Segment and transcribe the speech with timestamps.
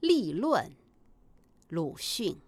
[0.00, 0.74] 立论，
[1.68, 2.40] 鲁迅。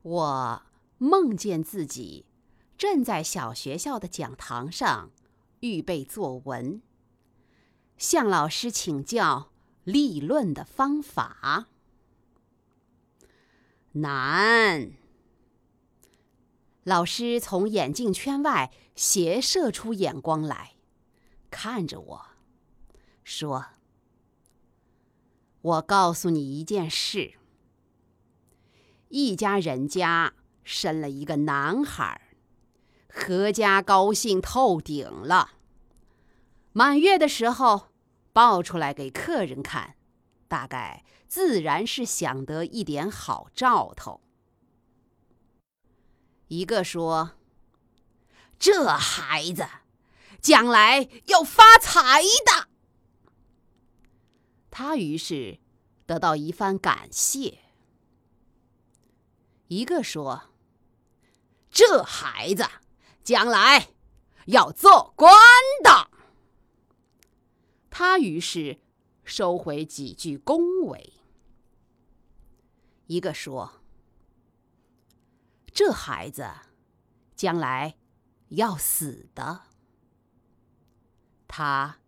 [0.00, 0.62] 我
[0.96, 2.24] 梦见自己
[2.78, 5.10] 正在小学校的讲堂上
[5.60, 6.80] 预备作文，
[7.98, 9.50] 向老师请教
[9.84, 11.68] 立论的方法。
[13.92, 14.92] 难。
[16.84, 20.74] 老师从眼镜圈外斜射出眼光来，
[21.50, 22.26] 看着我
[23.22, 23.66] 说。
[25.64, 27.36] 我告诉你一件事：
[29.08, 32.20] 一家人家生了一个男孩，
[33.08, 35.52] 阖家高兴透顶了。
[36.74, 37.88] 满月的时候
[38.34, 39.96] 抱出来给客人看，
[40.48, 44.20] 大概自然是想得一点好兆头。
[46.48, 47.32] 一个说
[48.60, 49.66] ：“这孩子
[50.42, 52.68] 将来要发财的。”
[54.76, 55.60] 他于是
[56.04, 57.60] 得到一番感谢。
[59.68, 60.50] 一个说
[61.70, 62.64] ：“这孩子
[63.22, 63.90] 将来
[64.46, 65.32] 要做官
[65.84, 66.10] 的。”
[67.88, 68.80] 他于是
[69.22, 71.12] 收回几句恭维。
[73.06, 73.80] 一个说
[75.72, 76.50] ：“这孩子
[77.36, 77.96] 将来
[78.48, 79.66] 要死的。”
[81.46, 82.00] 他。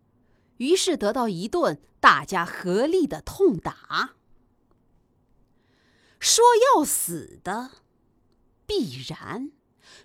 [0.57, 4.15] 于是得到一顿大家合力的痛打。
[6.19, 6.43] 说
[6.75, 7.71] 要死的，
[8.65, 9.51] 必然；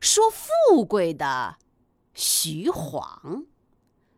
[0.00, 1.56] 说富贵的，
[2.14, 3.46] 虚晃；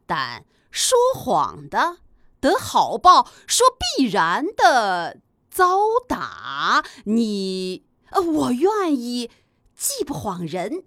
[0.06, 1.98] 但说谎的
[2.40, 6.84] 得好报，说必然的遭打。
[7.04, 9.30] 你呃，我愿意，
[9.76, 10.84] 既不谎人，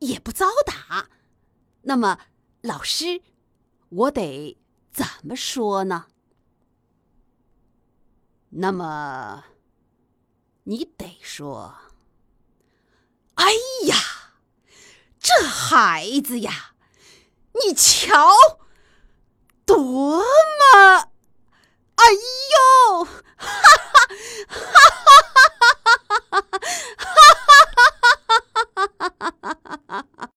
[0.00, 1.08] 也不遭打。
[1.82, 2.18] 那么，
[2.62, 3.22] 老师。
[3.96, 4.58] 我得
[4.92, 6.04] 怎么说呢？
[8.50, 9.44] 那么，
[10.64, 11.74] 你得说
[13.36, 13.46] ：“哎
[13.86, 13.96] 呀，
[15.18, 16.74] 这孩子呀，
[17.54, 18.34] 你瞧，
[19.64, 20.22] 多